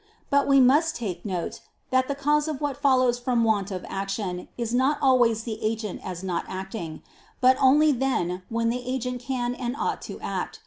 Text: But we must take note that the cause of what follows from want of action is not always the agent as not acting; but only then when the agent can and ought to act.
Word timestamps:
But 0.31 0.47
we 0.47 0.59
must 0.59 0.95
take 0.95 1.23
note 1.25 1.61
that 1.91 2.07
the 2.07 2.15
cause 2.15 2.47
of 2.47 2.59
what 2.59 2.81
follows 2.81 3.19
from 3.19 3.43
want 3.43 3.69
of 3.69 3.85
action 3.87 4.47
is 4.57 4.73
not 4.73 4.97
always 4.99 5.43
the 5.43 5.59
agent 5.61 6.01
as 6.03 6.23
not 6.23 6.43
acting; 6.49 7.03
but 7.39 7.55
only 7.61 7.91
then 7.91 8.41
when 8.49 8.69
the 8.69 8.81
agent 8.83 9.21
can 9.21 9.53
and 9.53 9.75
ought 9.77 10.01
to 10.09 10.19
act. 10.19 10.59